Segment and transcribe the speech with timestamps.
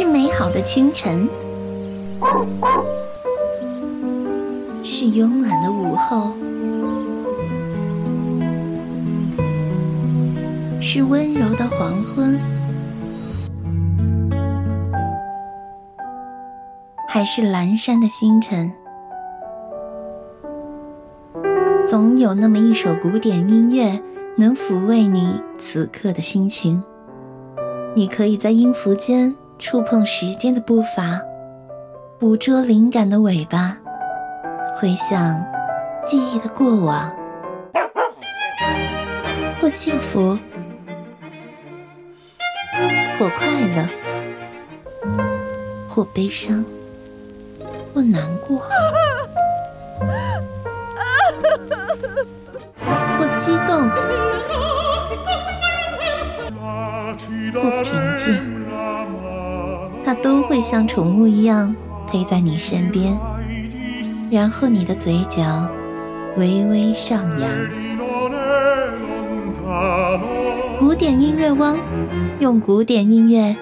[0.00, 1.28] 是美好的清晨，
[4.84, 6.30] 是慵懒的午后，
[10.80, 12.38] 是温柔的黄昏，
[17.08, 18.72] 还是阑珊的星辰？
[21.88, 24.00] 总有那么一首古典音乐，
[24.36, 26.84] 能抚慰你此刻的心情。
[27.96, 31.20] 你可以在音符间触碰时间的步伐，
[32.18, 33.76] 捕捉灵感的尾巴，
[34.76, 35.44] 回想
[36.06, 37.12] 记忆的过往，
[39.60, 40.38] 或幸福，
[43.18, 43.84] 或快乐，
[45.88, 46.64] 或悲伤，
[47.92, 48.58] 或难过，
[53.18, 53.90] 或激动。
[57.54, 58.34] 或平静，
[60.08, 63.14] 它都会像宠物一样陪在你身边，
[64.30, 65.68] 然后你的嘴角
[66.34, 67.50] 微微上扬。
[70.78, 71.76] 古典音乐汪，
[72.40, 73.54] 用古典音乐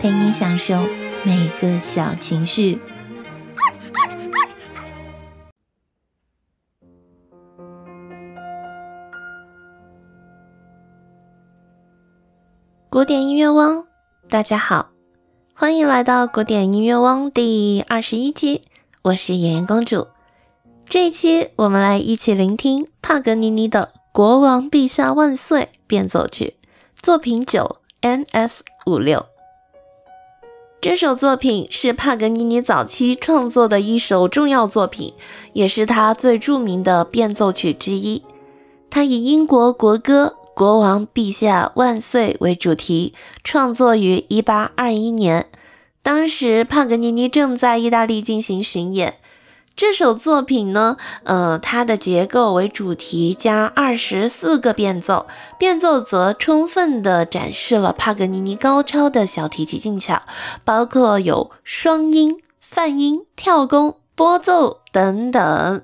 [0.00, 0.78] 陪你享受
[1.24, 2.78] 每个小情绪。
[12.88, 13.84] 古典音乐汪，
[14.28, 14.90] 大家好，
[15.60, 18.62] 欢迎来到古典音乐汪第二十一期，
[19.02, 20.06] 我是妍妍公主。
[20.86, 26.54] 这一期我们来一起聆听帕格尼尼的《国王陛下万岁》变奏曲
[27.02, 29.26] 作品九 NS 五六。
[30.80, 35.12] 这首作品是帕格尼尼早期创作的一首重要作品，
[35.52, 38.24] 也是他最著名的变奏曲之一。
[38.88, 40.36] 他以英国国歌。
[40.60, 45.46] 国王陛下万岁为主题，创作于一八二一年。
[46.02, 49.14] 当时帕格尼尼正在意大利进行巡演。
[49.74, 55.24] 这首作品呢，呃，它的结构为主题加二十四个变奏，
[55.58, 60.24] 变奏则充分的展示了帕格尼尼高超的小提琴技巧，
[60.66, 65.80] 包括有双音、泛音、跳弓、拨奏等等。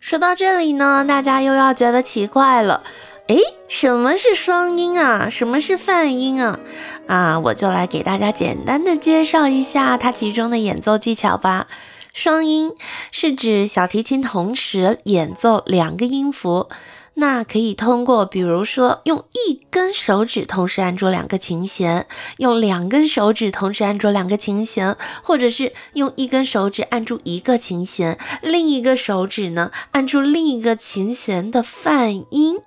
[0.00, 2.82] 说到这里呢，大家又要觉得奇怪了。
[3.28, 3.38] 诶，
[3.68, 5.30] 什么是双音啊？
[5.30, 6.58] 什么是泛音啊？
[7.06, 11.68] 啊，我就来给大家简单的介绍一下它其中的演奏技巧吧。
[12.12, 12.72] 双音
[13.10, 16.68] 是指小提琴同时演奏两个音符，
[17.14, 22.06] 那可以通过，比如说用一根手指同时按住两个琴弦，
[22.36, 32.58] 用两根手指同时按住两个琴弦，或者是用一根手指按住一个琴弦，另一个手指呢按住另一个琴弦的泛音。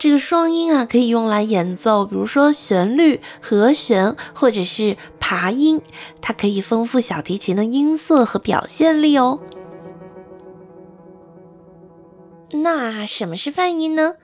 [0.00, 5.82] 这个双音啊，可以用来演奏，比如说旋律、和弦或者是爬音，
[6.22, 9.40] 它可以丰富小提琴的音色和表现力哦。
[12.52, 14.14] 那什么是泛音呢？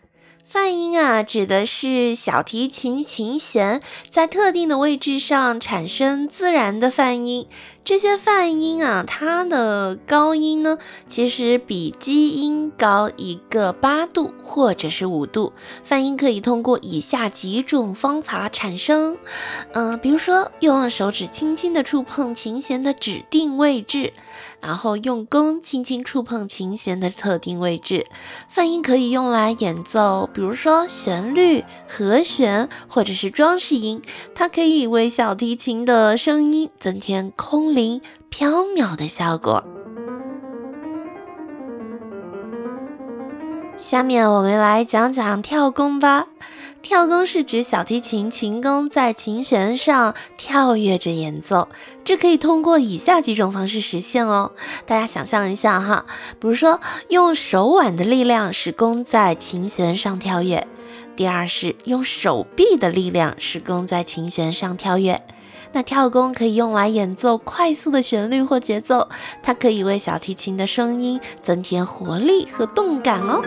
[0.46, 7.48] 泛音啊，指的是小提琴琴弦在特定的位置上产生自然的泛音。
[7.86, 10.76] 这些泛音啊，它的高音呢，
[11.06, 15.52] 其实比基音高一个八度或者是五度。
[15.84, 19.16] 泛音可以通过以下几种方法产生，
[19.72, 24.12] 嗯，比如说用手指轻轻的触碰琴弦的指定位置。
[24.58, 28.06] 然后用弓轻轻触碰琴弦的特定位置，
[28.48, 34.02] 泛音可以用来演奏，比如说旋律、和弦或者是装饰音，
[34.34, 38.00] 它可以为小提琴的声音增添空灵
[38.30, 39.62] 飘渺的效果。
[43.76, 46.26] 下面我们来讲讲跳弓吧。
[46.80, 51.68] 跳弓是指小提琴琴弓在琴弦上跳跃着演奏，
[52.02, 54.52] 这可以通过以下几种方式实现哦。
[54.86, 56.06] 大家想象一下哈，
[56.40, 60.66] 比如说用手腕的力量使弓在琴弦上跳跃；
[61.14, 65.20] 第二是用手臂的力量使弓在琴弦上跳跃。
[65.76, 69.10] 那跳弓可以用来演奏快速的旋律或节奏，
[69.42, 73.42] 它可以为小提琴的声音增添活力和动感哦。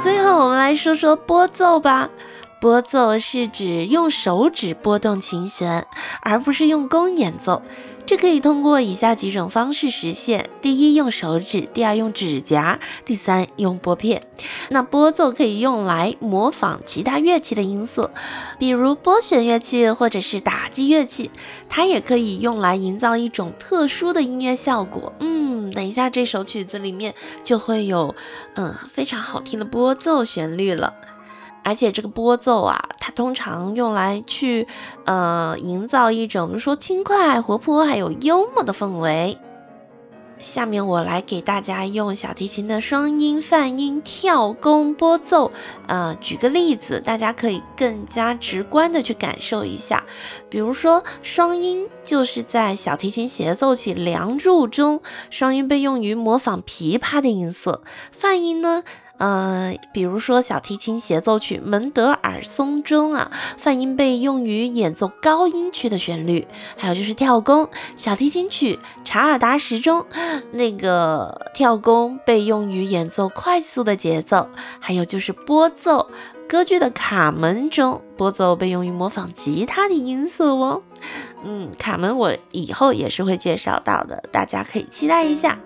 [0.00, 2.10] 最后，我们来说说拨奏吧。
[2.60, 5.86] 拨奏是指用手指拨动琴弦，
[6.20, 7.62] 而不是用弓演奏。
[8.06, 14.22] 这可以通过以下几种方式实现：第一，用手指；第二，用指甲；第三，用拨片。
[14.68, 18.12] 那拨奏可以用来模仿其他乐器的音色，
[18.58, 21.30] 比如拨弦乐器或者是打击乐器。
[21.70, 25.12] 它也可以用来营造一种特殊的音乐效果。
[25.20, 28.14] 嗯，等一下这首曲子里面就会有
[28.54, 30.94] 嗯非常好听的拨奏旋律了。
[31.64, 34.68] 而且这个拨奏啊，它通常用来去
[35.06, 39.38] 呃营造一种，比如说轻快、活泼还有幽默的氛围。
[40.36, 45.52] 下面我来给大家用小提琴的双音泛音跳弓拨奏，
[45.86, 50.04] 呃，举个例子，大家可以更加直观的去感受一下。
[50.50, 55.00] 比如说，双音就是在小提琴协奏曲《梁祝》中，
[55.30, 57.80] 双音被用于模仿琵琶的音色；
[58.10, 58.82] 泛音呢？
[59.16, 66.46] 呃，比如说小提琴协奏曲《门德尔松》中啊，泛音被用于演奏高音区的旋律；
[66.76, 70.04] 还有就是跳弓，小提琴曲《查尔达什》中
[70.52, 74.48] 那个跳弓被用于演奏快速的节奏；
[74.80, 76.10] 还有就是拨奏，
[76.48, 80.82] 歌剧的《卡门》中拨奏被用于模仿吉他的音色哦。
[81.44, 85.56] 嗯，卡门我以后也是会介绍到的，大家可以期待一下。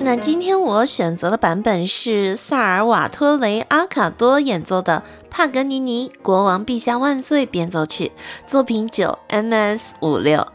[0.00, 8.12] 那今天我选择的版本是萨尔瓦托雷阿卡多演奏的帕格尼尼《国王陛下万岁》变奏曲，
[8.46, 10.46] 作品九 MS 五六。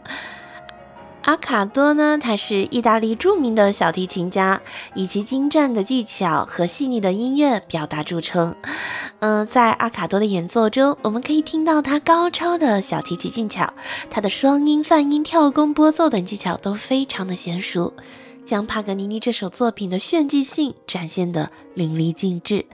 [1.22, 4.60] 阿卡多呢，他是意大利著名的小提琴家，
[4.94, 8.56] 以其精湛的技巧和细腻的音乐表达著称。
[9.20, 13.72] 嗯，在阿卡多的演奏中，我们可以听到他高超的小提琴技巧，
[14.10, 17.92] 他的双音、泛音、跳弓、拨奏等技巧都非常的娴熟。
[18.44, 22.66] 将帕格尼尼这首作品的炫技性展现得淋漓尽致，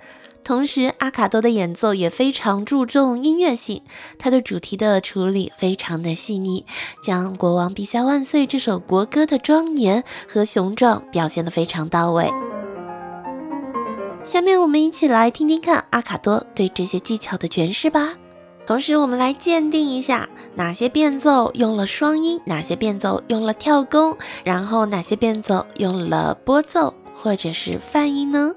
[0.42, 3.82] 同时阿卡多的演奏也非常注重音乐性，
[4.18, 6.64] 他对主题的处理非常的细腻，
[7.02, 12.30] 将“国王陛下万岁”这首国歌的庄严和雄壮表现得非常到位。
[14.22, 18.14] 下面我们一起来听听看阿卡多对这些技巧的诠释吧。
[18.70, 28.54] 同时，我们来鉴定一下哪些变奏用了双音，哪些变奏用了跳弓，然后哪些变奏用了拨奏或者是泛音呢？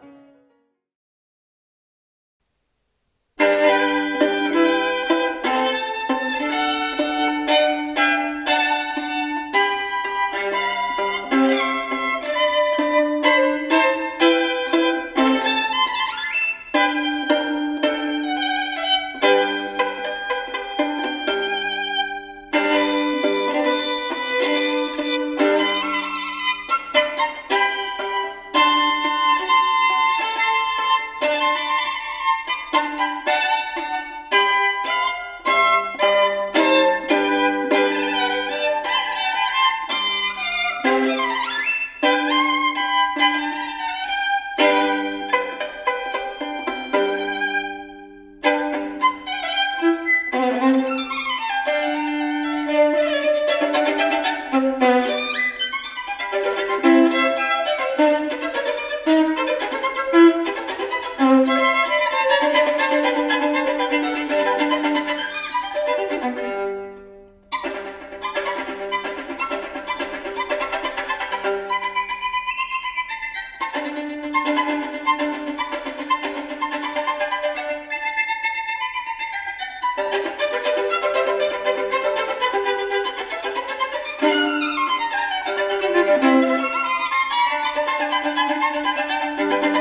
[88.43, 88.59] フフ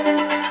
[0.03, 0.42] フフ。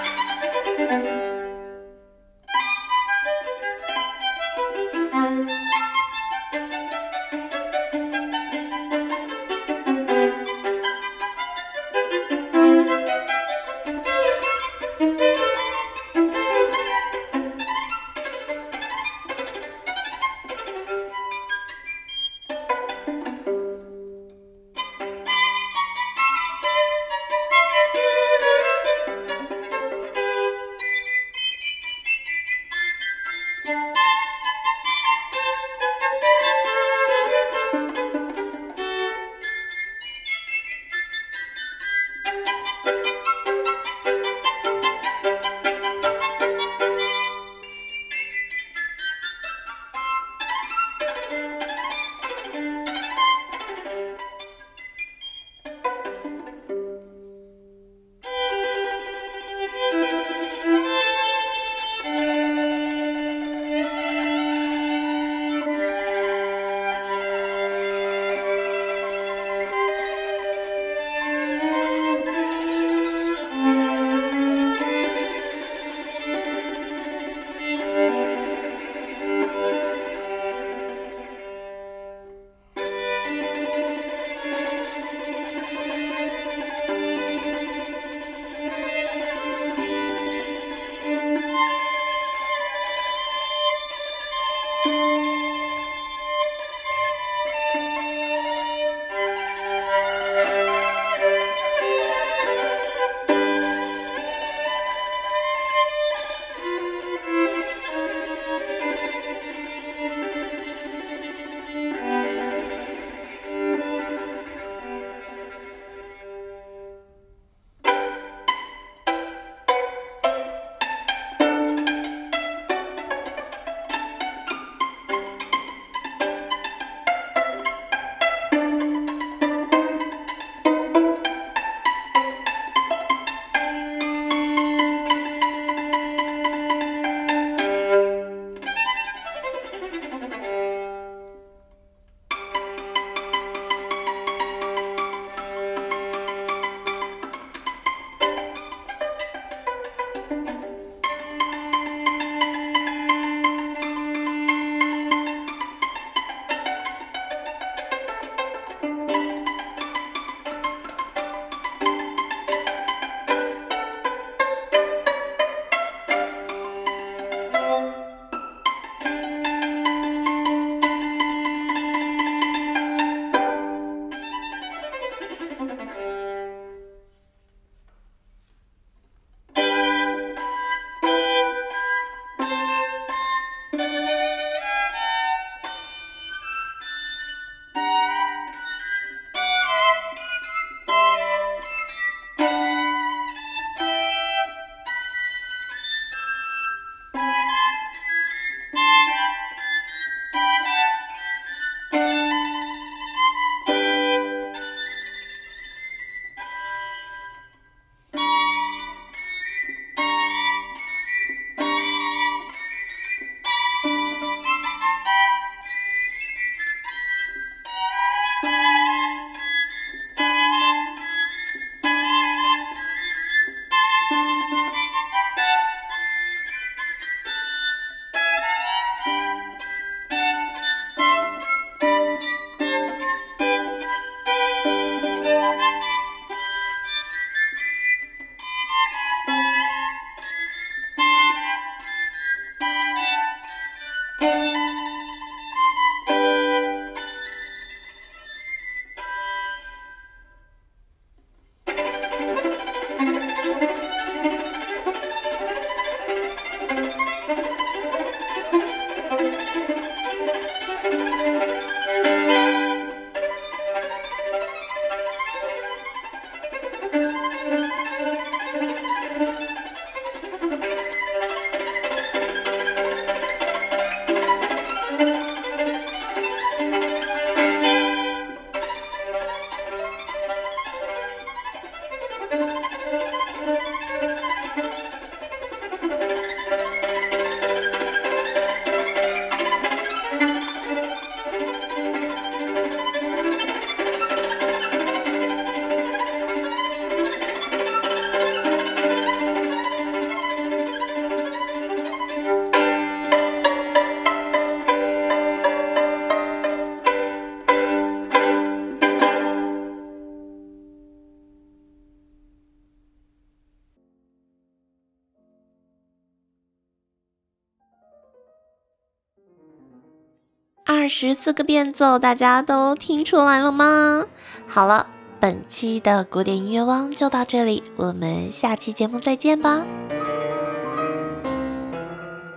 [320.73, 324.05] 二十四个变奏，大家都听出来了吗？
[324.47, 324.87] 好了，
[325.19, 329.65] 本期的古典音乐汪就到这里，我们下期节目再见吧。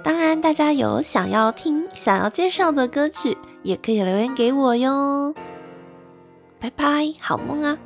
[0.02, 5.32] 当然，大家有想要听、想要介绍的歌曲，也可以留言给我哟。
[6.58, 7.78] 拜拜，好梦啊！